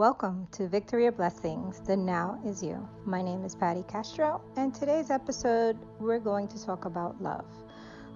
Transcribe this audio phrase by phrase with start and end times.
[0.00, 1.80] Welcome to Victory or Blessings.
[1.80, 2.88] The now is you.
[3.04, 7.44] My name is Patty Castro, and today's episode we're going to talk about love.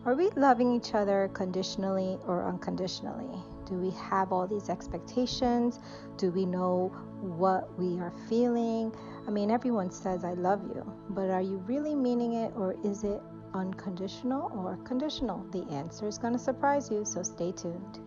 [0.07, 3.39] Are we loving each other conditionally or unconditionally?
[3.67, 5.79] Do we have all these expectations?
[6.17, 6.89] Do we know
[7.21, 8.91] what we are feeling?
[9.29, 13.05] I mean, everyone says, I love you, but are you really meaning it or is
[13.05, 13.21] it
[13.53, 15.45] unconditional or conditional?
[15.53, 18.01] The answer is going to surprise you, so stay tuned.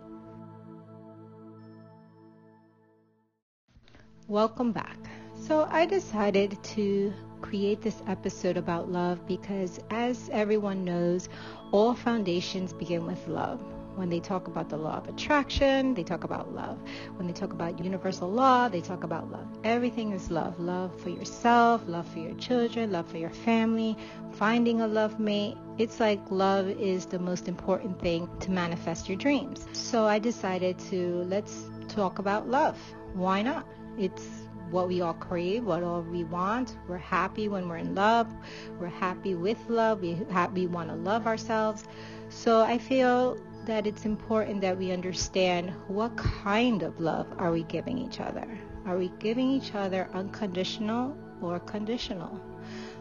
[4.30, 4.98] Welcome back.
[5.46, 11.30] So, I decided to create this episode about love because, as everyone knows,
[11.72, 13.64] all foundations begin with love.
[13.96, 16.78] When they talk about the law of attraction, they talk about love.
[17.16, 19.48] When they talk about universal law, they talk about love.
[19.64, 20.60] Everything is love.
[20.60, 23.96] Love for yourself, love for your children, love for your family,
[24.34, 25.56] finding a love mate.
[25.78, 29.66] It's like love is the most important thing to manifest your dreams.
[29.72, 32.78] So I decided to let's talk about love.
[33.14, 33.66] Why not?
[33.98, 34.26] It's
[34.72, 36.78] what we all crave, what all we want.
[36.88, 38.28] We're happy when we're in love.
[38.80, 40.02] We're happy with love.
[40.02, 41.86] We, ha- we want to love ourselves.
[42.30, 47.64] So I feel that it's important that we understand what kind of love are we
[47.64, 48.48] giving each other?
[48.86, 52.40] Are we giving each other unconditional or conditional?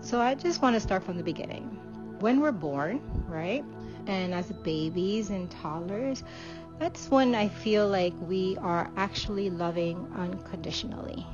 [0.01, 1.79] So I just want to start from the beginning.
[2.20, 3.65] When we're born, right?
[4.07, 6.23] And as babies and toddlers,
[6.79, 11.27] that's when I feel like we are actually loving unconditionally.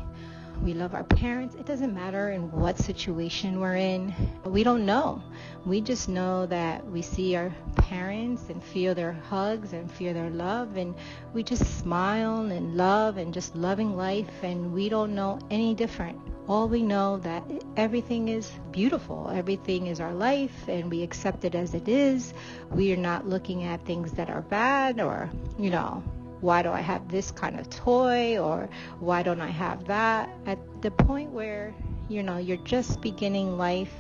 [0.63, 1.57] We love our parents.
[1.57, 4.15] It doesn't matter in what situation we're in.
[4.45, 5.21] We don't know.
[5.67, 10.31] We just know that we see our parents and feel their hugs and feel their
[10.31, 10.95] love and
[11.35, 16.19] we just smile and love and just loving life and we don't know any different
[16.49, 17.43] all we know that
[17.77, 22.35] everything is beautiful everything is our life and we accept it as it is
[22.71, 26.03] we are not looking at things that are bad or you know
[26.43, 28.69] why do i have this kind of toy or
[29.01, 31.75] why don't i have that at the point where
[32.09, 33.95] you know you're just beginning life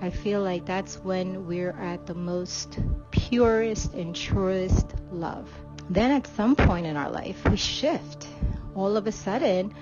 [0.00, 2.78] i feel like that's when we're at the most
[3.10, 5.48] purest and truest love
[5.90, 8.26] then at some point in our life we shift
[8.74, 9.74] all of a sudden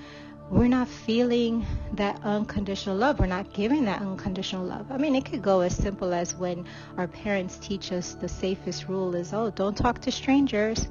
[0.51, 3.19] we're not feeling that unconditional love.
[3.21, 4.91] We're not giving that unconditional love.
[4.91, 6.65] I mean, it could go as simple as when
[6.97, 10.89] our parents teach us the safest rule is, oh, don't talk to strangers.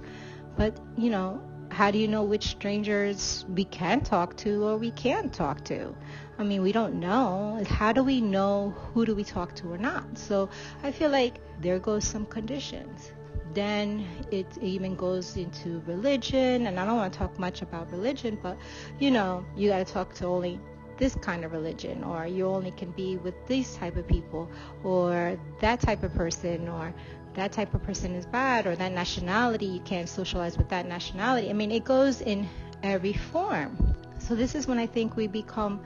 [0.58, 4.92] But, you know, how do you know which strangers we can talk to or we
[4.92, 5.96] can't talk to?
[6.40, 7.64] I mean, we don't know.
[7.68, 10.18] How do we know who do we talk to or not?
[10.18, 10.50] So
[10.84, 13.12] I feel like there goes some conditions
[13.54, 18.38] then it even goes into religion and i don't want to talk much about religion
[18.44, 18.58] but
[19.00, 20.60] you know you got to talk to only
[20.98, 24.50] this kind of religion or you only can be with these type of people
[24.84, 26.94] or that type of person or
[27.38, 31.50] that type of person is bad or that nationality you can't socialize with that nationality.
[31.50, 32.50] I mean it goes in
[32.82, 33.96] every form.
[34.18, 35.80] So this is when i think we become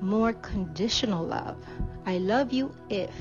[0.00, 1.58] more conditional love.
[2.06, 3.14] I love you if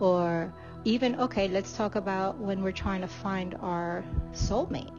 [0.00, 0.52] or
[0.84, 4.94] even okay let's talk about when we're trying to find our soulmate.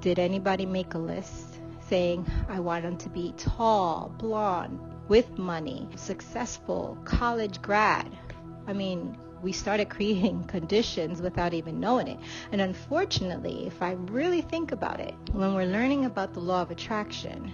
[0.00, 1.56] Did anybody make a list
[1.88, 8.10] saying i want them to be tall blonde with money successful college grad
[8.66, 12.18] i mean we started creating conditions without even knowing it.
[12.52, 16.70] And unfortunately, if I really think about it, when we're learning about the law of
[16.70, 17.52] attraction,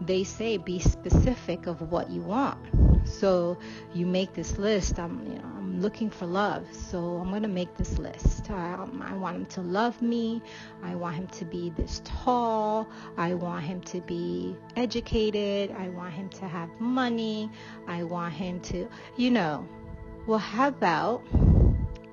[0.00, 2.58] they say be specific of what you want.
[3.06, 3.58] So
[3.92, 4.98] you make this list.
[4.98, 8.50] I'm, you know, I'm looking for love, so I'm gonna make this list.
[8.50, 10.42] Um, I want him to love me.
[10.82, 12.88] I want him to be this tall.
[13.16, 15.74] I want him to be educated.
[15.78, 17.50] I want him to have money.
[17.86, 19.68] I want him to, you know.
[20.26, 21.22] Well, how about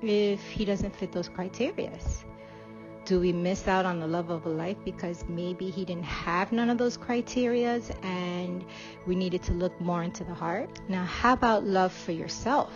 [0.02, 1.92] if he doesn't fit those criteria?
[3.04, 6.52] do we miss out on the love of a life because maybe he didn't have
[6.52, 8.64] none of those criterias and
[9.06, 10.70] we needed to look more into the heart?
[10.88, 12.72] Now how about love for yourself?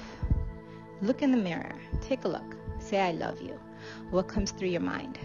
[1.00, 1.74] Look in the mirror.
[2.00, 2.56] Take a look.
[2.80, 3.58] Say i love you.
[4.10, 5.18] What comes through your mind?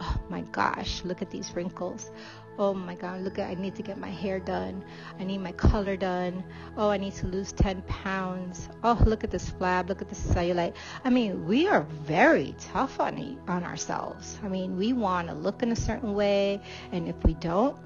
[0.00, 2.10] Oh my gosh look at these wrinkles
[2.58, 4.84] oh my god look at i need to get my hair done.
[5.18, 6.44] I need my color done.
[6.76, 8.68] Oh i need to lose 10 pounds.
[8.84, 10.74] Oh look at this flab look at this cellulite.
[11.04, 14.38] I mean we are very tough on on ourselves.
[14.42, 16.60] I mean we want to look in a certain way
[16.92, 17.76] and if we don't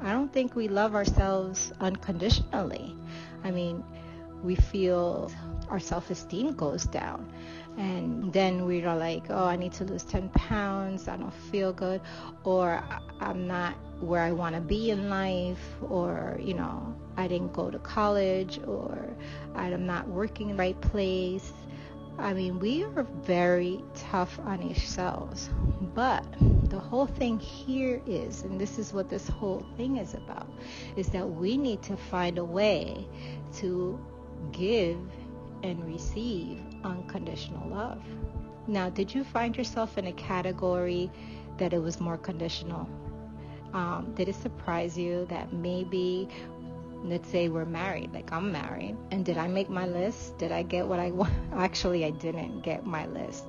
[0.00, 2.96] i don't think we love ourselves unconditionally.
[3.42, 3.82] I mean
[4.42, 5.32] we feel
[5.70, 7.32] our self-esteem goes down.
[7.78, 11.08] And then we are like oh i need to lose 10 pounds.
[11.08, 12.02] I don't feel good.
[12.44, 12.84] Or
[13.20, 13.74] i'm not
[14.04, 18.60] where i want to be in life or you know i didn't go to college
[18.66, 19.16] or
[19.54, 21.52] i'm not working in the right place
[22.18, 25.50] I mean, we are very tough on ourselves.
[25.94, 26.24] But
[26.70, 30.48] the whole thing here is, and this is what this whole thing is about,
[30.96, 33.06] is that we need to find a way
[33.56, 33.98] to
[34.52, 34.98] give
[35.62, 38.02] and receive unconditional love.
[38.66, 41.10] Now, did you find yourself in a category
[41.58, 42.88] that it was more conditional?
[43.74, 46.28] Um, did it surprise you that maybe
[47.02, 50.38] let's say we're married, like I'm married, and did I make my list?
[50.38, 51.34] Did I get what I want?
[51.52, 53.44] Actually, I didn't get my list.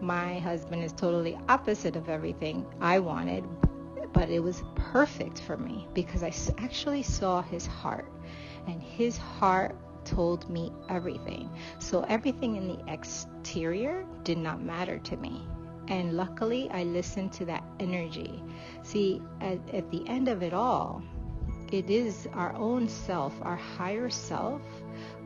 [0.00, 3.44] My husband is totally opposite of everything I wanted,
[4.12, 6.32] but it was perfect for me because I
[6.62, 8.12] actually saw his heart,
[8.66, 11.50] and his heart told me everything.
[11.78, 15.46] So everything in the exterior did not matter to me.
[15.88, 18.42] And luckily, I listened to that energy.
[18.82, 21.02] See, at, at the end of it all,
[21.72, 24.62] it is our own self, our higher self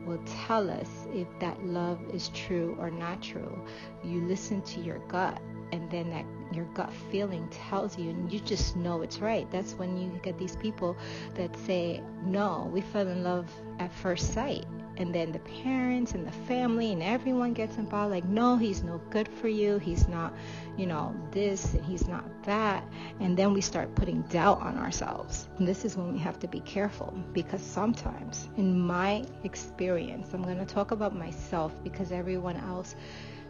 [0.05, 3.61] will tell us if that love is true or not true.
[4.03, 8.39] You listen to your gut and then that your gut feeling tells you and you
[8.39, 9.49] just know it's right.
[9.51, 10.97] That's when you get these people
[11.35, 13.49] that say, "No, we fell in love
[13.79, 14.65] at first sight."
[14.97, 18.99] And then the parents and the family and everyone gets involved like no he's no
[19.09, 19.77] good for you.
[19.77, 20.33] He's not
[20.77, 22.83] you know this and he's not that.
[23.19, 25.47] And then we start putting doubt on ourselves.
[25.57, 30.43] And this is when we have to be careful because sometimes in my experience i'm
[30.43, 32.95] going to talk about myself because everyone else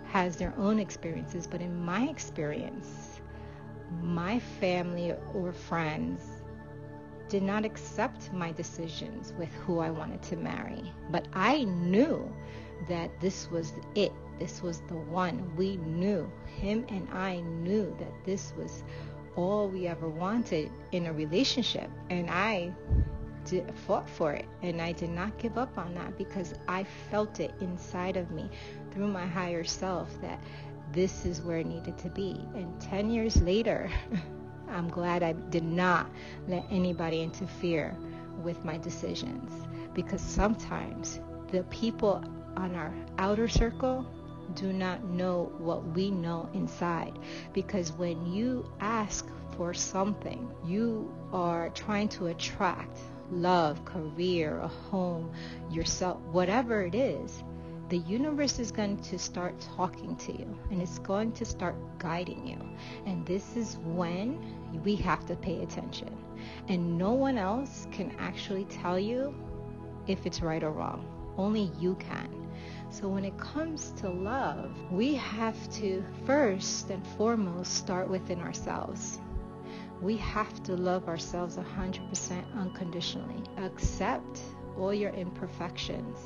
[0.05, 3.19] has their own experiences but in my experience
[4.01, 6.21] my family or friends
[7.33, 10.93] did not accept my decisions with who I wanted to marry.
[11.09, 12.31] But I knew
[12.87, 14.11] that this was it.
[14.37, 15.51] This was the one.
[15.55, 18.83] We knew, him and I knew that this was
[19.35, 21.89] all we ever wanted in a relationship.
[22.11, 22.71] And I
[23.45, 24.45] did, fought for it.
[24.61, 28.47] And I did not give up on that because I felt it inside of me
[28.91, 30.39] through my higher self that
[30.91, 32.39] this is where it needed to be.
[32.53, 33.89] And 10 years later,
[34.73, 36.09] I'm glad I did not
[36.47, 37.95] let anybody interfere
[38.41, 39.51] with my decisions.
[39.93, 41.19] Because sometimes
[41.51, 42.23] the people
[42.57, 44.05] on our outer circle
[44.55, 47.17] do not know what we know inside.
[47.53, 52.97] Because when you ask for something you are trying to attract
[53.31, 55.31] love career a home
[55.71, 57.43] yourself whatever it is
[57.93, 62.47] the universe is going to start talking to you and it's going to start guiding
[62.47, 62.57] you.
[63.05, 66.09] And this is when we have to pay attention.
[66.69, 69.35] And no one else can actually tell you
[70.07, 71.05] if it's right or wrong.
[71.37, 72.49] Only you can.
[72.89, 79.19] So when it comes to love, we have to first and foremost start within ourselves.
[80.01, 83.43] We have to love ourselves 100% unconditionally.
[83.57, 84.39] Accept
[84.77, 86.17] all your imperfections.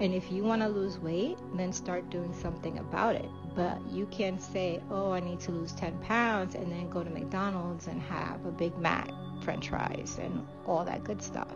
[0.00, 3.28] And if you want to lose weight, then start doing something about it.
[3.54, 7.10] But you can't say, oh, I need to lose 10 pounds and then go to
[7.10, 9.10] McDonald's and have a Big Mac,
[9.42, 11.54] french fries, and all that good stuff.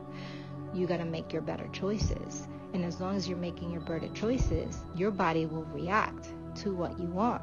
[0.74, 2.48] You got to make your better choices.
[2.74, 6.98] And as long as you're making your better choices, your body will react to what
[6.98, 7.42] you want.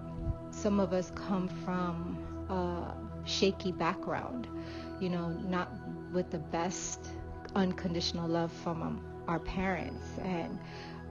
[0.51, 2.17] Some of us come from
[2.49, 2.93] a
[3.27, 4.47] shaky background,
[4.99, 5.71] you know, not
[6.11, 7.07] with the best
[7.55, 10.59] unconditional love from um, our parents and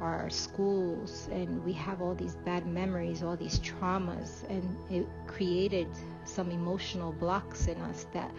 [0.01, 5.87] our schools and we have all these bad memories all these traumas and it created
[6.25, 8.31] some emotional blocks in us that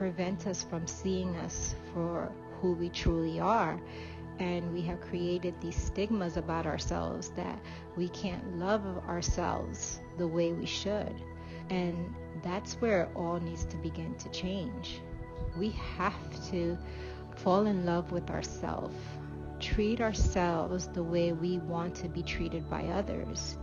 [0.00, 3.78] prevent us from seeing us for who we truly are.
[4.38, 7.58] And we have created these stigmas about ourselves that
[7.96, 11.14] we can't love ourselves the way we should.
[11.68, 15.02] And that's where it all needs to begin to change.
[15.58, 16.78] We have to
[17.42, 18.96] fall in love with ourselves,
[19.60, 23.56] treat ourselves the way we want to be treated by others.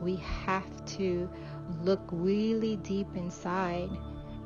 [0.00, 1.28] We have to
[1.82, 3.90] look really deep inside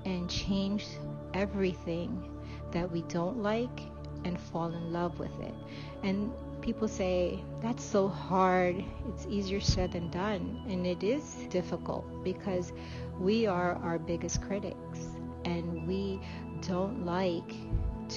[0.04, 0.86] and change
[1.34, 2.28] everything
[2.72, 3.80] that we don't like
[4.24, 5.54] and fall in love with it.
[6.02, 8.82] And people say, that's so hard.
[9.08, 10.62] It's easier said than done.
[10.68, 12.72] And it is difficult because
[13.18, 15.00] we are our biggest critics
[15.44, 16.20] and we
[16.62, 17.52] don't like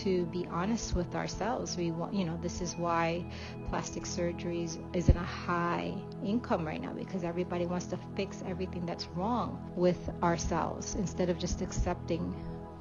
[0.03, 1.77] to be honest with ourselves.
[1.77, 3.25] We want, you know, this is why
[3.69, 8.85] plastic surgeries is in a high income right now because everybody wants to fix everything
[8.85, 12.33] that's wrong with ourselves instead of just accepting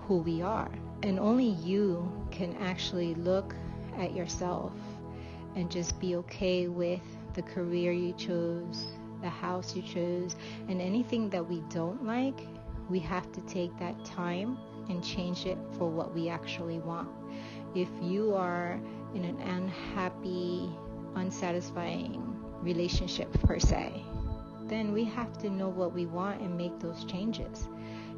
[0.07, 0.71] who we are.
[1.03, 3.55] And only you can actually look
[3.99, 4.73] at yourself
[5.55, 7.03] and just be okay with
[7.35, 8.87] the career you chose,
[9.23, 10.37] the house you chose,
[10.69, 12.41] and anything that we don't like,
[12.89, 17.09] we have to take that time and change it for what we actually want.
[17.75, 18.81] If you are
[19.15, 20.71] in an unhappy,
[21.15, 24.05] unsatisfying relationship per se,
[24.67, 27.69] then we have to know what we want and make those changes.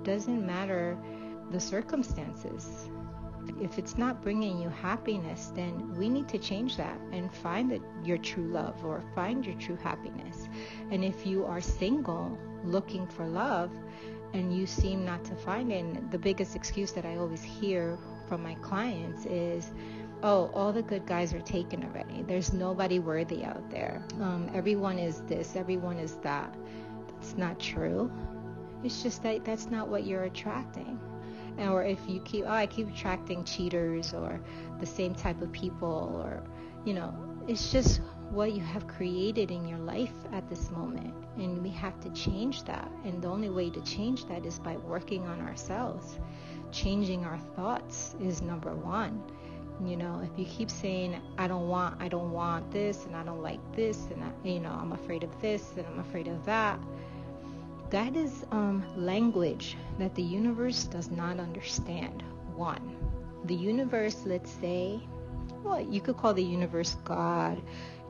[0.03, 0.97] Doesn't matter
[1.51, 2.89] the circumstances.
[3.61, 7.81] If it's not bringing you happiness, then we need to change that and find the,
[8.05, 10.49] your true love or find your true happiness.
[10.91, 13.71] And if you are single looking for love
[14.37, 17.99] and you seem not to find it, and the biggest excuse that I always hear
[18.29, 19.73] from my clients is,
[20.23, 22.23] oh, all the good guys are taken already.
[22.23, 24.03] There's nobody worthy out there.
[24.21, 26.55] Um, everyone is this, everyone is that.
[27.09, 28.11] That's not true.
[28.85, 31.01] It's just that that's not what you're attracting.
[31.59, 34.41] Or if you keep, oh, I keep attracting cheaters or
[34.79, 36.43] the same type of people, or,
[36.85, 37.15] you know,
[37.49, 41.15] it's just what you have created in your life at this moment.
[41.37, 42.91] And we have to change that.
[43.05, 46.19] And the only way to change that is by working on ourselves.
[46.73, 49.23] Changing our thoughts is number one
[49.85, 53.23] you know, if you keep saying, I don't want, I don't want this, and I
[53.23, 56.45] don't like this, and I, you know, I'm afraid of this, and I'm afraid of
[56.47, 56.81] that,
[57.91, 62.23] that is um, language that the universe does not understand.
[62.55, 62.97] One,
[63.45, 65.01] the universe, let's say,
[65.63, 67.61] well, you could call the universe God,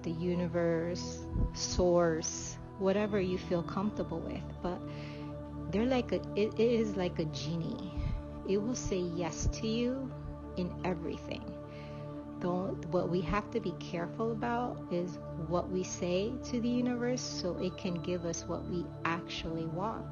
[0.06, 4.80] the universe, source, whatever you feel comfortable with, but
[5.72, 7.92] they're like a, it, it is like a genie.
[8.48, 10.10] It will say yes to you
[10.56, 11.42] in everything
[12.40, 17.22] don't what we have to be careful about is what we say to the universe
[17.22, 20.04] so it can give us what we actually want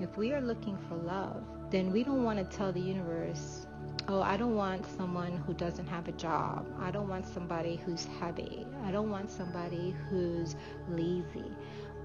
[0.00, 3.63] if we are looking for love then we don't want to tell the universe
[4.08, 8.06] oh i don't want someone who doesn't have a job i don't want somebody who's
[8.20, 10.56] heavy i don't want somebody who's
[10.88, 11.50] lazy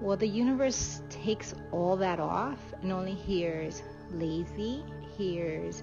[0.00, 4.84] well the universe takes all that off and only hears lazy
[5.16, 5.82] hears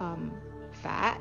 [0.00, 0.32] um,
[0.72, 1.20] fat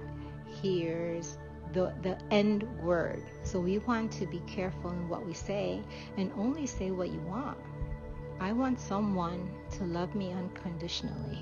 [0.62, 1.38] hears
[1.74, 3.22] the, the end word.
[3.44, 5.82] So we want to be careful in what we say
[6.18, 7.58] and only say what you want.
[8.40, 11.40] I want someone to love me unconditionally.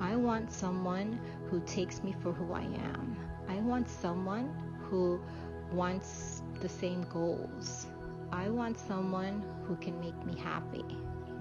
[0.00, 3.16] I want someone who takes me for who I am.
[3.48, 5.20] I want someone who
[5.72, 7.86] wants the same goals.
[8.32, 10.84] I want someone who can make me happy.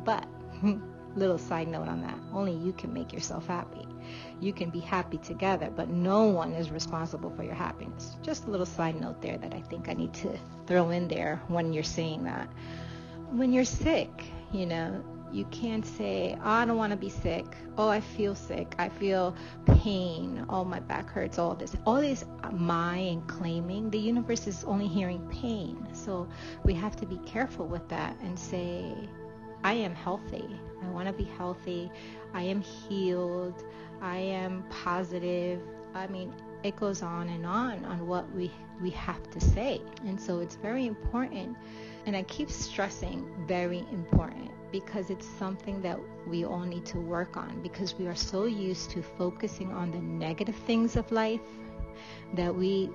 [0.04, 0.26] But,
[1.16, 3.88] little side note on that, only you can make yourself happy
[4.40, 8.16] you can be happy together, but no one is responsible for your happiness.
[8.22, 10.38] Just a little side note there that I think I need to
[10.68, 12.48] throw in there when you're saying that.
[13.32, 14.10] When you're sick,
[14.52, 17.46] you know, you can't say, oh, I don't want to be sick.
[17.78, 18.76] Oh, I feel sick.
[18.80, 20.46] I feel pain.
[20.50, 21.38] Oh, my back hurts.
[21.38, 21.76] All this.
[21.86, 23.90] All this my and claiming.
[23.90, 25.88] The universe is only hearing pain.
[25.94, 26.28] So
[26.64, 28.94] we have to be careful with that and say,
[29.64, 30.48] I am healthy.
[30.84, 31.92] I want to be healthy.
[32.34, 33.64] I am healed.
[34.02, 35.62] I am positive.
[35.94, 39.82] I mean, it goes on and on on what we we have to say.
[40.06, 41.58] And so it's very important
[42.06, 47.38] and I keep stressing very important because it's something that we all need to work
[47.38, 51.42] on because we are so used to focusing on the negative things of life
[52.34, 52.90] that we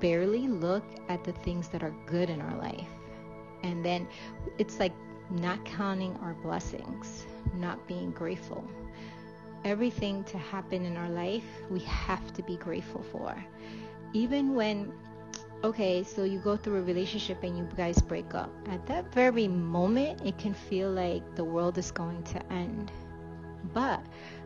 [0.00, 2.88] barely look at the things that are good in our life.
[3.62, 4.08] And then
[4.58, 4.94] it's like
[5.30, 7.24] not counting our blessings,
[7.54, 8.64] not being grateful
[9.64, 13.34] everything to happen in our life, we have to be grateful for.
[14.12, 14.92] Even when,
[15.62, 19.48] okay, so you go through a relationship and you guys break up, at that very
[19.48, 22.90] moment, it can feel like the world is going to end.
[23.74, 24.00] But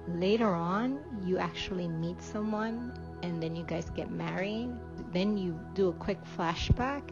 [0.09, 2.93] later on, you actually meet someone
[3.23, 4.71] and then you guys get married.
[5.13, 7.03] Then you do a quick flashback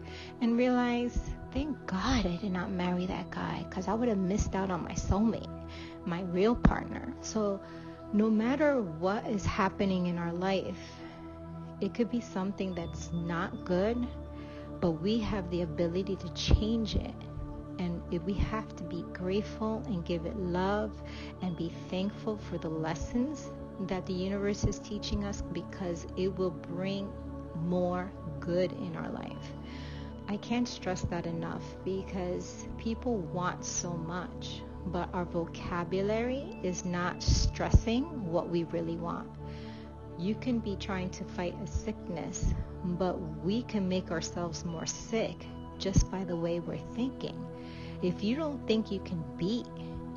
[0.40, 1.18] and realize,
[1.52, 4.82] thank God I did not marry that guy because I would have missed out on
[4.82, 5.48] my soulmate,
[6.04, 7.14] my real partner.
[7.20, 7.60] So
[8.12, 11.01] no matter what is happening in our life,
[11.82, 14.06] it could be something that's not good,
[14.80, 17.14] but we have the ability to change it.
[17.78, 21.02] And we have to be grateful and give it love
[21.40, 23.50] and be thankful for the lessons
[23.88, 27.10] that the universe is teaching us because it will bring
[27.56, 29.52] more good in our life.
[30.28, 37.22] I can't stress that enough because people want so much but our vocabulary is not
[37.22, 39.28] stressing what we really want.
[40.18, 42.54] You can be trying to fight a sickness,
[42.84, 45.46] but we can make ourselves more sick
[45.78, 47.44] just by the way we're thinking.
[48.02, 49.66] If you don't think you can beat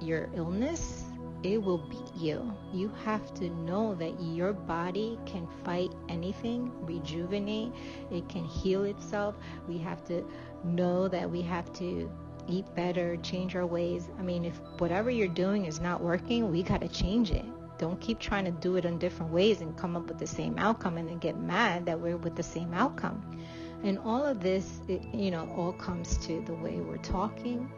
[0.01, 1.03] your illness,
[1.43, 2.53] it will beat you.
[2.73, 7.71] You have to know that your body can fight anything, rejuvenate,
[8.11, 9.35] it can heal itself.
[9.67, 10.25] We have to
[10.63, 12.09] know that we have to
[12.47, 14.09] eat better, change our ways.
[14.19, 17.45] I mean, if whatever you're doing is not working, we got to change it.
[17.77, 20.57] Don't keep trying to do it in different ways and come up with the same
[20.57, 23.39] outcome and then get mad that we're with the same outcome.
[23.83, 27.69] And all of this, it, you know, all comes to the way we're talking,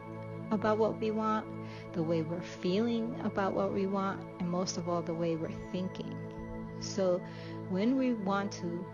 [0.50, 1.46] about what we want,
[1.92, 5.50] the way we're feeling about what we want, and most of all, the way we're
[5.72, 6.16] thinking.
[6.80, 7.20] So
[7.68, 8.84] when we want to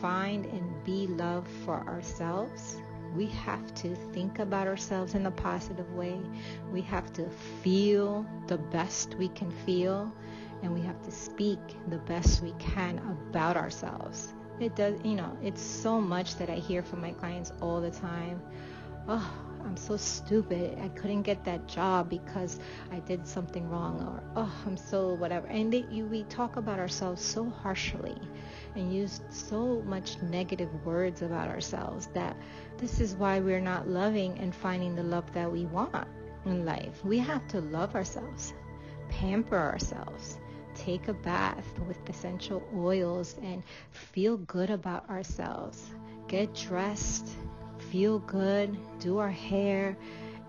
[0.00, 2.76] find and be love for ourselves,
[3.14, 6.18] we have to think about ourselves in a positive way.
[6.72, 7.28] We have to
[7.62, 10.10] feel the best we can feel,
[10.62, 14.32] and we have to speak the best we can about ourselves.
[14.60, 17.90] It does, you know, it's so much that I hear from my clients all the
[17.90, 18.40] time.
[19.08, 19.32] Oh,
[19.64, 20.78] I'm so stupid.
[20.80, 22.58] I couldn't get that job because
[22.90, 25.46] I did something wrong, or oh, I'm so whatever.
[25.46, 28.16] And they, you, we talk about ourselves so harshly
[28.74, 32.36] and use so much negative words about ourselves that
[32.78, 36.08] this is why we're not loving and finding the love that we want
[36.44, 37.04] in life.
[37.04, 38.54] We have to love ourselves,
[39.08, 40.38] pamper ourselves,
[40.74, 45.90] take a bath with essential oils and feel good about ourselves.
[46.28, 47.28] Get dressed,
[47.90, 49.96] feel good, do our hair,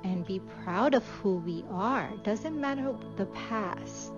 [0.04, 2.10] and be proud of who we are.
[2.24, 4.14] Doesn't matter the past.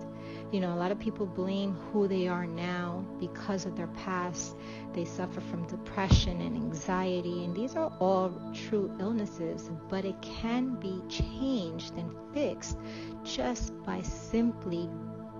[0.52, 4.56] You know, a lot of people blame who they are now because of their past.
[4.94, 10.76] They suffer from depression and anxiety, and these are all true illnesses, but it can
[10.76, 12.78] be changed and fixed
[13.24, 14.88] just by simply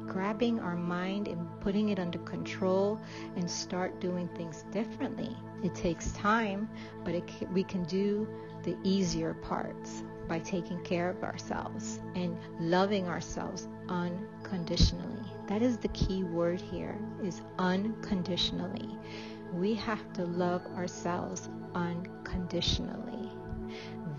[0.06, 3.00] grabbing our mind and putting it under control
[3.36, 5.36] and start doing things differently.
[5.62, 6.68] It takes time,
[7.04, 7.14] but
[7.52, 8.28] we can do
[8.62, 15.24] the easier parts by taking care of ourselves and loving ourselves unconditionally.
[15.46, 18.98] That is the key word here is unconditionally.
[19.54, 23.30] We have to love ourselves unconditionally.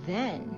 [0.06, 0.56] Then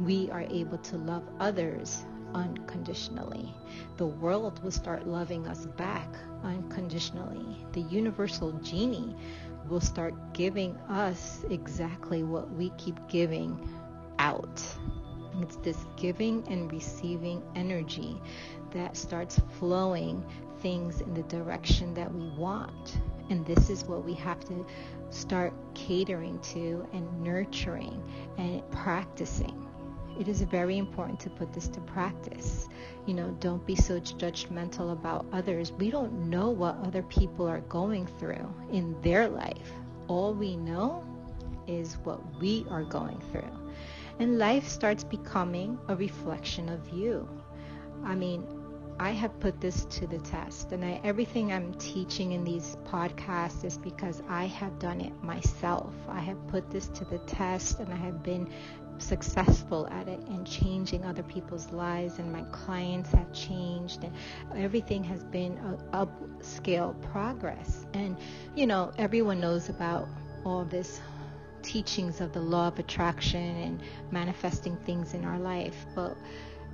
[0.00, 3.54] we are able to love others unconditionally.
[3.96, 6.08] The world will start loving us back
[6.42, 7.64] unconditionally.
[7.72, 9.14] The universal genie
[9.68, 13.68] will start giving us exactly what we keep giving
[14.18, 14.62] out.
[15.40, 18.20] It's this giving and receiving energy
[18.72, 20.24] that starts flowing
[20.60, 23.00] things in the direction that we want.
[23.30, 24.66] And this is what we have to
[25.10, 28.02] start catering to and nurturing
[28.38, 29.69] and practicing
[30.20, 32.68] it is very important to put this to practice.
[33.06, 35.72] You know, don't be so judgmental about others.
[35.72, 39.72] We don't know what other people are going through in their life.
[40.08, 41.02] All we know
[41.66, 43.50] is what we are going through.
[44.18, 47.26] And life starts becoming a reflection of you.
[48.04, 48.46] I mean,
[49.00, 53.64] I have put this to the test, and I, everything I'm teaching in these podcasts
[53.64, 55.94] is because I have done it myself.
[56.06, 58.50] I have put this to the test, and I have been
[58.98, 64.12] successful at it and changing other people's lives and my clients have changed and
[64.54, 68.14] everything has been a upscale progress and
[68.54, 70.06] you know everyone knows about
[70.44, 71.00] all this
[71.62, 76.14] teachings of the law of attraction and manifesting things in our life but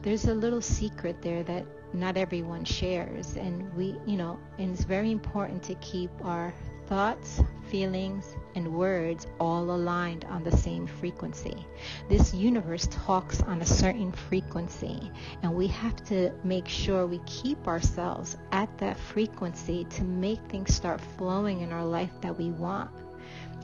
[0.03, 1.65] there's a little secret there that
[1.97, 6.53] not everyone shares and we you know and it's very important to keep our
[6.87, 11.67] thoughts feelings, and words all aligned on the same frequency.
[12.09, 15.11] This universe talks on a certain frequency,
[15.43, 20.75] and we have to make sure we keep ourselves at that frequency to make things
[20.75, 22.91] start flowing in our life that we want.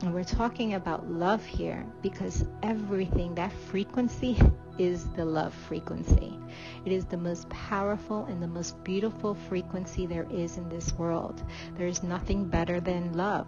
[0.02, 4.36] And we're talking about love here because everything, that frequency
[4.82, 6.38] is the love frequency.
[6.84, 11.42] It is the most powerful and the most beautiful frequency there is in this world.
[11.76, 13.46] There is nothing better than love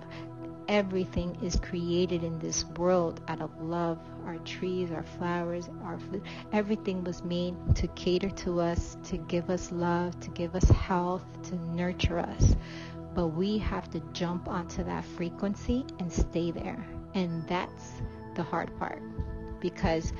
[0.68, 3.98] everything is created in this world out of love.
[4.26, 9.50] Our trees, our flowers, our food, everything was made to cater to us, to give
[9.50, 12.56] us love, to give us health, to nurture us.
[13.14, 16.84] But we have to jump onto that frequency and stay there.
[17.14, 17.92] And that's
[18.34, 19.02] the hard part
[19.60, 20.12] because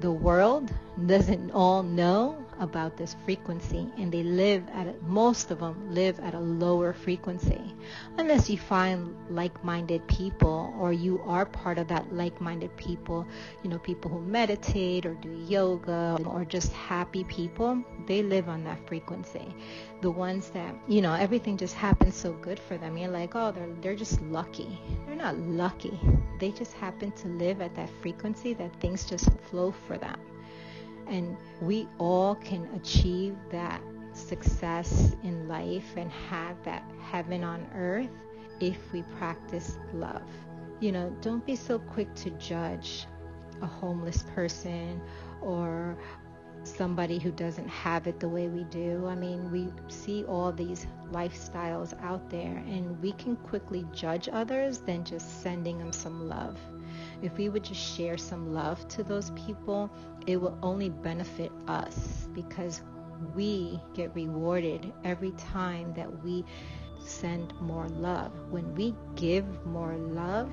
[0.00, 0.70] the world
[1.06, 6.20] doesn't all know about this frequency and they live at a, most of them live
[6.20, 7.74] at a lower frequency.
[8.18, 13.26] Unless you find like-minded people or you are part of that like-minded people
[13.62, 18.62] you know people who meditate or do yoga or just happy people they live on
[18.64, 19.54] that frequency.
[20.02, 23.50] The ones that you know everything just happens so good for them you're like oh
[23.52, 24.78] they're they're just lucky.
[25.06, 25.98] They're not lucky.
[26.38, 30.18] They just happen to live at that frequency that things just flow for them
[31.10, 38.08] and we all can achieve that success in life and have that heaven on earth
[38.60, 40.22] if we practice love.
[40.80, 43.06] You know, don't be so quick to judge
[43.60, 45.00] a homeless person
[45.42, 45.96] or
[46.64, 49.06] somebody who doesn't have it the way we do.
[49.06, 54.78] I mean, we see all these lifestyles out there and we can quickly judge others
[54.78, 56.58] than just sending them some love.
[57.22, 59.90] If we would just share some love to those people,
[60.26, 62.82] it will only benefit us because
[63.34, 66.44] we get rewarded every time that we
[67.04, 68.32] send more love.
[68.50, 70.50] When we give more love,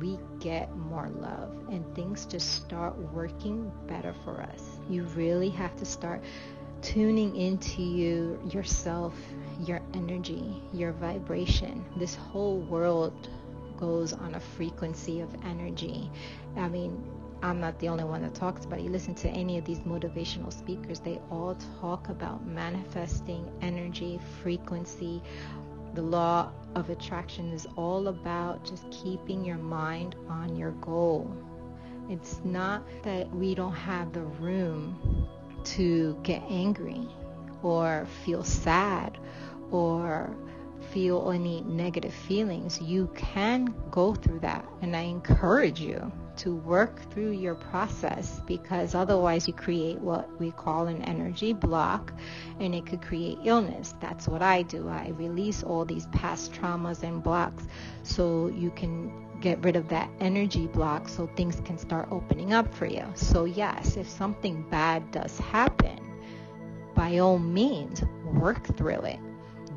[0.00, 4.78] we get more love and things just start working better for us.
[4.88, 6.22] You really have to start
[6.80, 9.14] tuning into you yourself,
[9.60, 11.84] your energy, your vibration.
[11.96, 13.28] This whole world
[13.82, 16.08] goes on a frequency of energy.
[16.56, 17.04] I mean,
[17.42, 18.84] I'm not the only one that talks about it.
[18.84, 25.20] You listen to any of these motivational speakers, they all talk about manifesting energy, frequency.
[25.94, 31.28] The law of attraction is all about just keeping your mind on your goal.
[32.08, 35.26] It's not that we don't have the room
[35.64, 37.08] to get angry
[37.64, 39.18] or feel sad
[39.72, 40.30] or
[40.82, 44.64] feel any negative feelings, you can go through that.
[44.82, 50.50] And I encourage you to work through your process because otherwise you create what we
[50.52, 52.12] call an energy block
[52.58, 53.94] and it could create illness.
[54.00, 54.88] That's what I do.
[54.88, 57.64] I release all these past traumas and blocks
[58.02, 62.72] so you can get rid of that energy block so things can start opening up
[62.74, 63.04] for you.
[63.14, 65.98] So, yes, if something bad does happen,
[66.94, 69.18] by all means, work through it,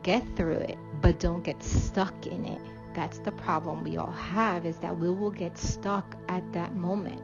[0.03, 2.61] get through it, but don't get stuck in it.
[2.93, 7.21] That's the problem we all have is that we will get stuck at that moment.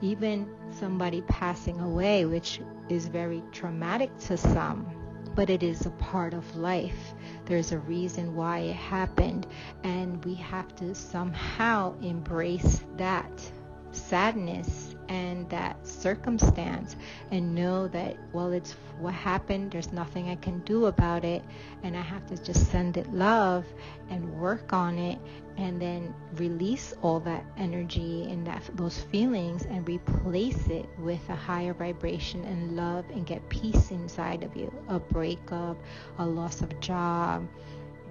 [0.00, 4.86] Even somebody passing away, which is very traumatic to some,
[5.34, 7.14] but it is a part of life.
[7.46, 9.46] There's a reason why it happened,
[9.82, 13.30] and we have to somehow embrace that
[13.92, 16.96] sadness and that circumstance
[17.30, 19.72] and know that well it's what happened.
[19.72, 21.42] There's nothing i can do about it.
[21.82, 23.64] And i have to just send it love
[24.10, 25.18] and work on it
[25.56, 31.34] and then release all that energy and that those feelings and replace it with a
[31.36, 34.72] higher vibration and love and get peace inside of you.
[34.88, 35.76] A breakup
[36.18, 37.46] a loss of job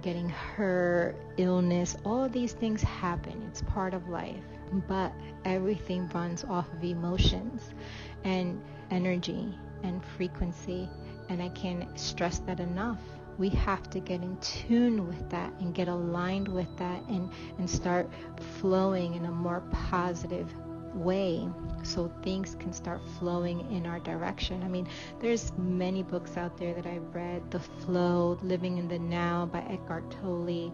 [0.02, 3.42] getting hurt illness all these things happen.
[3.50, 4.44] It's part of life
[4.88, 5.12] but
[5.44, 7.74] everything runs off of emotions
[8.24, 10.88] and energy and frequency.
[11.28, 12.98] And I can't stress that enough.
[13.38, 17.68] We have to get in tune with that and get aligned with that and, and
[17.68, 18.08] start
[18.60, 20.52] flowing in a more positive
[20.94, 21.48] way
[21.82, 24.62] so things can start flowing in our direction.
[24.62, 24.88] I mean,
[25.20, 27.50] there's many books out there that I've read.
[27.50, 30.72] The Flow, Living in the Now by Eckhart Tolle.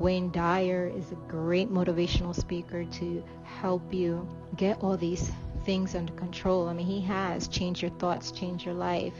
[0.00, 5.30] Wayne Dyer is a great motivational speaker to help you get all these
[5.66, 6.68] things under control.
[6.68, 9.12] I mean, he has Change Your Thoughts, Change Your Life,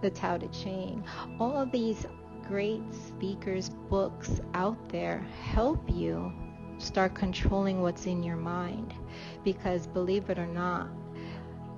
[0.00, 1.02] The Tao Te Ching.
[1.40, 2.06] All of these
[2.46, 6.32] great speakers, books out there help you
[6.78, 8.94] start controlling what's in your mind.
[9.42, 10.88] Because believe it or not,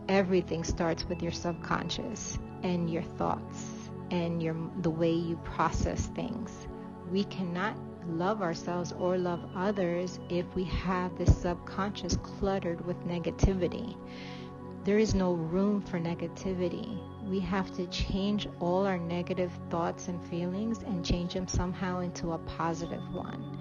[0.07, 3.65] everything starts with your subconscious and your thoughts
[4.11, 6.67] and your the way you process things.
[7.11, 7.75] We cannot
[8.07, 13.97] love ourselves or love others if we have this subconscious cluttered with negativity.
[14.85, 16.99] There is no room for negativity.
[17.29, 22.33] We have to change all our negative thoughts and feelings and change them somehow into
[22.33, 23.59] a positive one.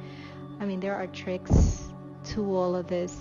[0.59, 1.91] I mean, there are tricks
[2.25, 3.17] to all of this.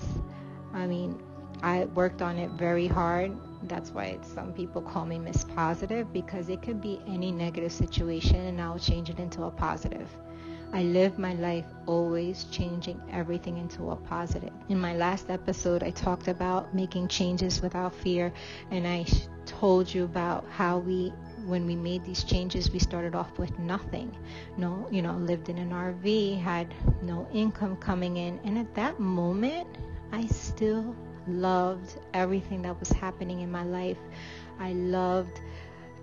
[0.72, 1.20] I mean,
[1.62, 3.36] I worked on it very hard.
[3.64, 8.36] That's why some people call me Miss Positive because it could be any negative situation
[8.36, 10.08] and I'll change it into a positive.
[10.70, 14.52] I live my life always changing everything into a positive.
[14.68, 18.32] In my last episode, I talked about making changes without fear,
[18.70, 19.06] and I
[19.46, 21.12] told you about how we
[21.46, 24.14] when we made these changes we started off with nothing.
[24.58, 29.00] No you know lived in an rv had no income coming in and at that
[29.00, 29.66] moment
[30.12, 30.94] i still
[31.26, 33.98] loved everything that was happening in my life.
[34.60, 35.40] I loved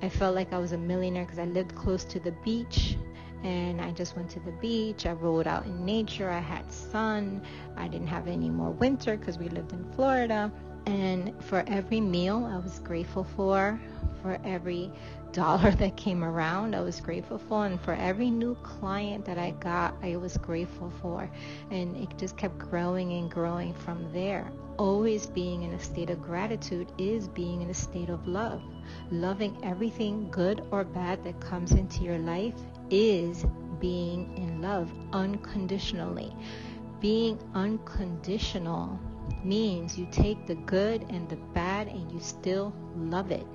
[0.01, 2.97] i felt like i was a millionaire because i lived close to the beach
[3.45, 5.05] and I just went to the beach.
[5.05, 6.31] I rode out in nature.
[6.31, 7.43] I had sun.
[7.77, 10.51] I didn't have any more winter because we lived in Florida.
[10.87, 13.79] And for every meal I was grateful for,
[14.23, 14.91] for every
[15.31, 17.67] dollar that came around, I was grateful for.
[17.67, 21.29] And for every new client that I got, I was grateful for.
[21.69, 24.51] And it just kept growing and growing from there.
[24.79, 28.63] Always being in a state of gratitude is being in a state of love.
[29.11, 32.55] Loving everything good or bad that comes into your life
[32.89, 33.45] is
[33.79, 36.35] being in love unconditionally.
[36.99, 38.99] Being unconditional
[39.43, 43.45] means you take the good and the bad and you still love it.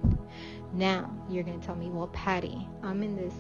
[0.73, 3.35] Now, you're going to tell me, well, Patty, I'm in this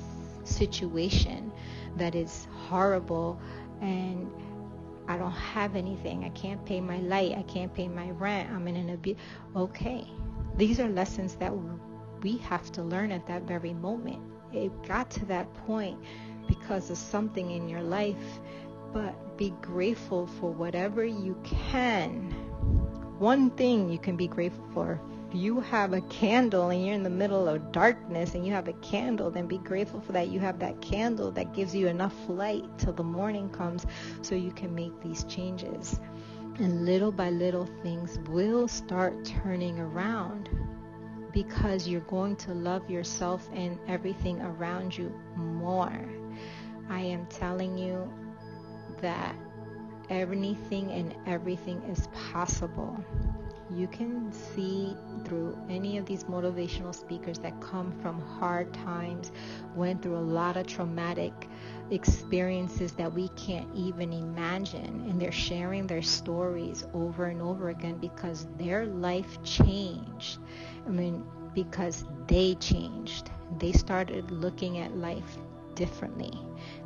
[0.45, 1.53] situation
[1.97, 3.41] that is horrible
[3.81, 4.31] and
[5.07, 6.25] I don't have anything.
[6.25, 7.37] I can't pay my light.
[7.37, 8.51] I can't pay my rent.
[8.51, 9.17] I'm in an abuse.
[9.57, 10.07] Okay.
[10.57, 11.53] These are lessons that
[12.23, 14.21] we have to learn at that very moment.
[14.53, 15.99] It got to that point
[16.49, 18.41] because of something in your life,
[18.93, 22.31] but be grateful for whatever you can.
[23.19, 27.05] One thing you can be grateful for If you have a candle and you're in
[27.05, 30.27] the middle of darkness and you have a candle, then be grateful for that.
[30.27, 33.87] You have that candle that gives you enough light till the morning comes
[34.23, 36.01] so you can make these changes.
[36.59, 40.51] And little by little, things will start turning around
[41.33, 46.05] because you're going to love yourself and everything around you more.
[46.89, 48.13] I am telling you
[49.01, 49.35] that
[50.09, 53.05] anything and everything is possible
[53.75, 59.31] you can see through any of these motivational speakers that come from hard times,
[59.75, 61.49] went through a lot of traumatic
[61.91, 65.07] experiences that we can't even imagine.
[65.09, 70.39] And they're sharing their stories over and over again because their life changed.
[70.91, 71.25] I mean,
[71.55, 73.31] because they changed.
[73.61, 75.39] They started looking at life
[75.77, 76.37] differently.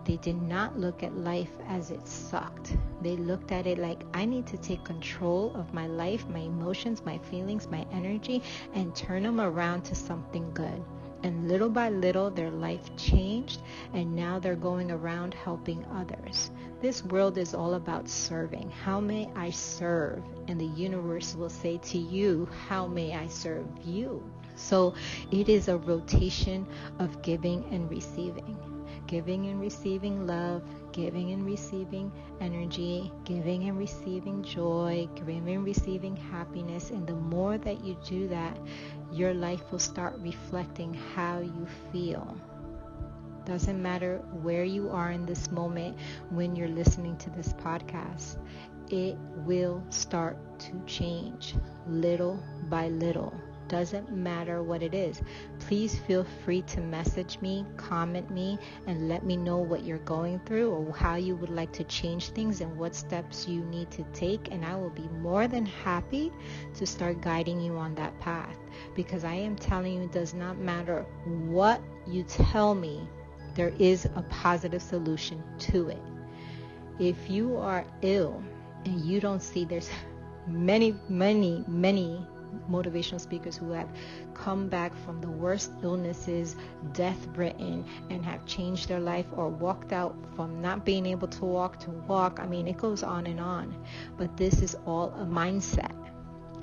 [0.05, 2.77] They did not look at life as it sucked.
[3.01, 7.03] They looked at it like, I need to take control of my life, my emotions,
[7.07, 8.43] my feelings, my energy,
[8.75, 10.85] and turn them around to something good.
[11.25, 13.63] And little by little, their life changed,
[13.95, 16.51] and now they're going around helping others.
[16.83, 18.71] This world is all about serving.
[18.71, 20.23] How may I serve?
[20.49, 24.23] And the universe will say to you, How may I serve you?
[24.55, 24.95] So
[25.31, 26.67] it is a rotation
[26.99, 28.59] of giving and receiving
[29.07, 32.11] giving and receiving love, giving and receiving
[32.41, 36.91] energy, giving and receiving joy, giving and receiving happiness.
[36.91, 38.57] And the more that you do that,
[39.15, 42.37] your life will start reflecting how you feel.
[43.45, 45.97] Doesn't matter where you are in this moment
[46.31, 48.39] when you're listening to this podcast,
[48.91, 51.55] it will start to change
[51.87, 53.33] little by little
[53.69, 55.23] doesn't matter what it is.
[55.61, 60.41] Please feel free to message me, comment me, and let me know what you're going
[60.41, 64.05] through or how you would like to change things and what steps you need to
[64.13, 64.51] take.
[64.51, 66.33] And I will be more than happy
[66.75, 68.57] to start guiding you on that path
[68.95, 73.09] because I am telling you, it does not matter what you tell me,
[73.55, 76.03] there is a positive solution to it.
[76.99, 78.43] If you are ill
[78.85, 79.91] and you don't see there's
[80.47, 82.27] many, many, many
[82.71, 83.89] motivational speakers who have
[84.35, 86.57] come back from the worst illnesses,
[86.93, 91.45] death written, and have changed their life or walked out from not being able to
[91.45, 92.41] walk to walk.
[92.41, 93.75] I mean, it goes on and on.
[94.17, 95.93] But this is all a mindset.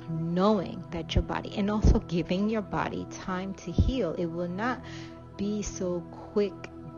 [0.09, 4.13] Knowing that your body, and also giving your body time to heal.
[4.17, 4.81] It will not
[5.37, 6.53] be so quick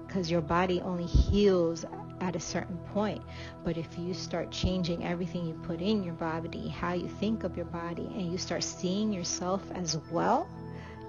[0.07, 1.85] because your body only heals
[2.23, 3.21] at a certain point.
[3.63, 7.57] But if you start changing everything you put in your body, how you think of
[7.57, 10.47] your body, and you start seeing yourself as well,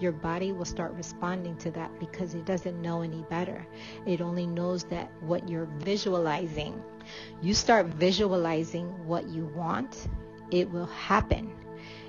[0.01, 3.65] your body will start responding to that because it doesn't know any better.
[4.07, 6.83] It only knows that what you're visualizing.
[7.41, 10.09] You start visualizing what you want,
[10.51, 11.53] it will happen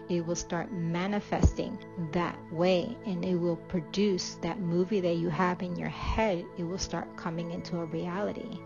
[0.10, 1.78] it will start manifesting
[2.12, 6.46] that way and it will produce that movie that you have in your head.
[6.58, 8.60] It will start coming into a reality.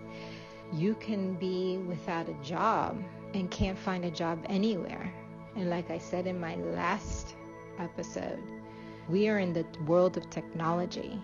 [0.73, 3.01] You can be without a job
[3.33, 5.13] and can't find a job anywhere.
[5.55, 7.35] And like I said in my last
[7.79, 8.39] episode,
[9.07, 11.19] we are in the world of technology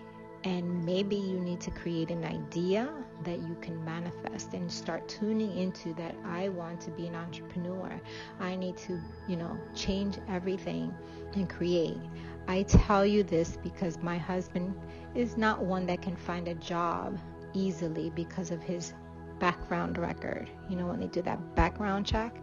[0.46, 2.88] and maybe you need to create an idea
[3.24, 8.00] that you can manifest and start tuning into that I want to be an entrepreneur.
[8.38, 10.94] I need to, you know, change everything
[11.34, 11.98] and create.
[12.46, 14.72] I tell you this because my husband
[15.16, 17.18] is not one that can find a job
[17.52, 18.94] easily because of his
[19.40, 20.48] background record.
[20.70, 22.36] You know, when they do that background check.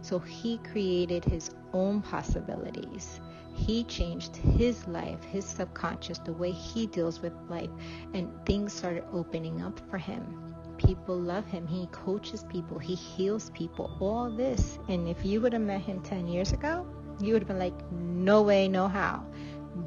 [0.00, 3.20] So he created his own possibilities
[3.56, 7.70] he changed his life, his subconscious, the way he deals with life,
[8.12, 10.54] and things started opening up for him.
[10.76, 11.66] People love him.
[11.66, 12.78] He coaches people.
[12.78, 13.96] He heals people.
[13.98, 14.78] All this.
[14.88, 16.86] And if you would have met him 10 years ago,
[17.18, 19.24] you would have been like, no way, no how.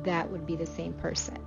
[0.03, 1.37] That would be the same person.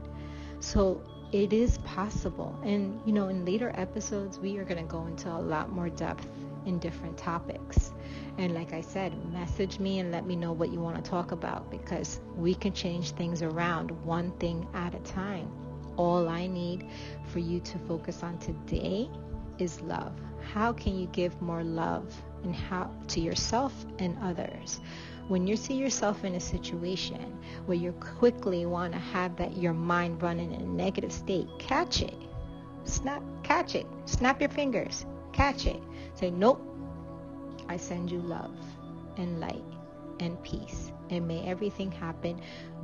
[0.61, 2.57] So it is possible.
[2.65, 5.89] And, you know, in later episodes, we are going to go into a lot more
[5.89, 6.29] depth
[6.67, 7.92] in different topics.
[8.39, 11.33] And like I said, message me and let me know what you want to talk
[11.33, 15.51] about because we can change things around one thing at a time.
[15.97, 16.89] All I need
[17.29, 19.11] for you to focus on today
[19.59, 20.13] is love.
[20.53, 24.81] How can you give more love and how to yourself and others?
[25.29, 29.73] When you see yourself in a situation where you quickly want to have that your
[29.73, 32.17] mind run in a negative state, catch it.
[32.85, 33.87] Snap, catch it.
[34.07, 35.07] Snap your fingers.
[35.33, 35.81] Catch it.
[36.15, 36.61] Say, nope,
[37.73, 38.55] I send you love
[39.17, 39.65] and light
[40.21, 40.93] and peace.
[41.09, 42.39] And may everything happen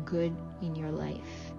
[0.07, 1.53] good in your life.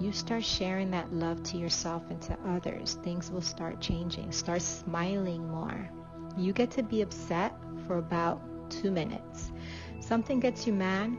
[0.00, 2.98] You start sharing that love to yourself and to others.
[3.02, 4.30] Things will start changing.
[4.30, 5.90] Start smiling more.
[6.36, 7.52] You get to be upset
[7.88, 9.50] for about two minutes.
[9.98, 11.16] Something gets you mad,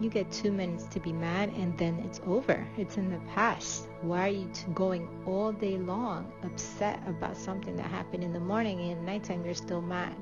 [0.00, 2.64] you get two minutes to be mad and then it's over.
[2.78, 3.88] It's in the past.
[4.02, 8.92] Why are you going all day long upset about something that happened in the morning
[8.92, 10.14] and nighttime you're still mad?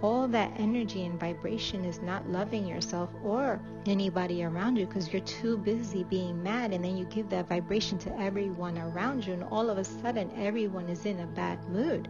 [0.00, 5.22] All that energy and vibration is not loving yourself or anybody around you because you're
[5.22, 9.42] too busy being mad and then you give that vibration to everyone around you and
[9.44, 12.08] all of a sudden everyone is in a bad mood.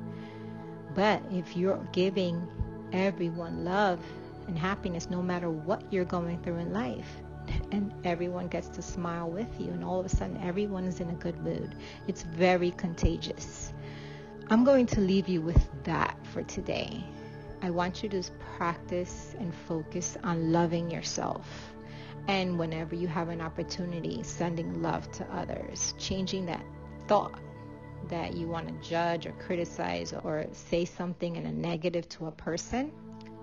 [0.95, 2.47] But if you're giving
[2.93, 4.01] everyone love
[4.47, 7.09] and happiness no matter what you're going through in life,
[7.73, 11.09] and everyone gets to smile with you and all of a sudden everyone is in
[11.09, 11.75] a good mood.
[12.07, 13.73] It's very contagious.
[14.51, 17.05] I'm going to leave you with that for today.
[17.61, 18.23] I want you to
[18.57, 21.75] practice and focus on loving yourself.
[22.29, 26.65] And whenever you have an opportunity, sending love to others, changing that
[27.09, 27.41] thought
[28.09, 32.31] that you want to judge or criticize or say something in a negative to a
[32.31, 32.93] person,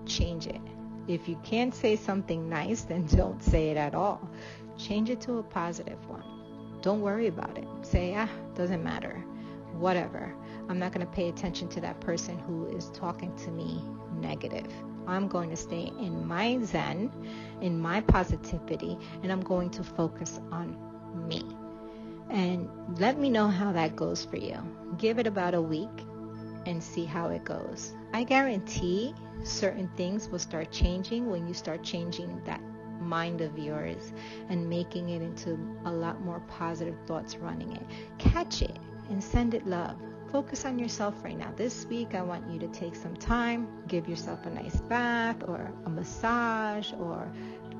[0.06, 0.60] change it.
[1.08, 4.30] If you can't say something nice, then don't say it at all.
[4.78, 6.24] Change it to a positive one.
[6.80, 7.66] Don't worry about it.
[7.82, 9.24] Say, ah, doesn't matter.
[9.78, 10.34] Whatever.
[10.68, 13.82] I'm not going to pay attention to that person who is talking to me
[14.20, 14.66] negative.
[15.06, 17.12] I'm going to stay in my zen,
[17.60, 20.76] in my positivity, and I'm going to focus on
[21.28, 21.42] me.
[22.28, 24.58] And let me know how that goes for you.
[24.98, 26.04] Give it about a week
[26.66, 27.94] and see how it goes.
[28.12, 32.60] I guarantee certain things will start changing when you start changing that
[33.00, 34.12] mind of yours
[34.48, 37.82] and making it into a lot more positive thoughts running it.
[38.18, 38.76] Catch it
[39.08, 39.96] and send it love
[40.30, 41.52] focus on yourself right now.
[41.56, 45.72] This week, I want you to take some time, give yourself a nice bath or
[45.84, 47.30] a massage or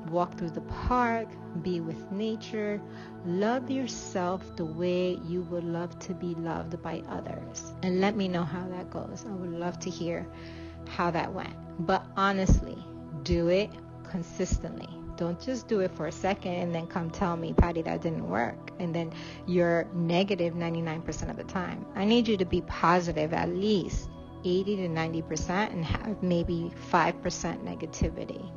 [0.09, 1.27] walk through the park,
[1.61, 2.81] be with nature.
[3.25, 7.73] Love yourself the way you would love to be loved by others.
[7.83, 9.25] And let me know how that goes.
[9.27, 10.25] I would love to hear
[10.87, 11.53] how that went.
[11.79, 12.77] But honestly,
[13.23, 13.69] do it
[14.09, 14.89] consistently.
[15.17, 18.29] Don't just do it for a second and then come tell me, Patty, that didn't
[18.29, 18.71] work.
[18.79, 19.11] And then
[19.47, 21.85] you're negative 99% of the time.
[21.95, 24.09] I need you to be positive at least
[24.45, 28.51] 80 to 90% and have maybe 5% negativity.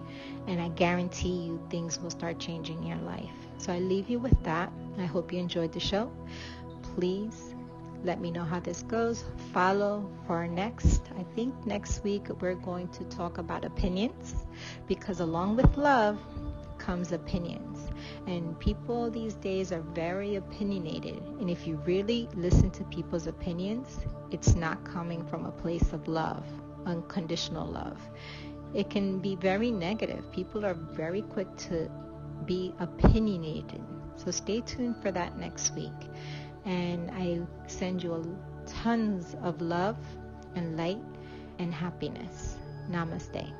[0.46, 3.30] And I guarantee you things will start changing your life.
[3.58, 4.72] So I leave you with that.
[4.98, 6.12] I hope you enjoyed the show.
[6.94, 7.54] Please
[8.04, 9.24] let me know how this goes.
[9.52, 11.02] Follow for our next.
[11.18, 14.34] I think next week we're going to talk about opinions
[14.86, 16.18] because along with love,
[16.80, 17.88] comes opinions.
[18.26, 21.22] And people these days are very opinionated.
[21.38, 24.00] And if you really listen to people's opinions,
[24.32, 26.44] it's not coming from a place of love,
[26.86, 28.00] unconditional love.
[28.74, 30.30] It can be very negative.
[30.32, 31.88] People are very quick to
[32.46, 33.82] be opinionated.
[34.16, 36.00] So stay tuned for that next week.
[36.64, 39.96] And I send you tons of love
[40.54, 41.02] and light
[41.58, 42.56] and happiness.
[42.90, 43.59] Namaste.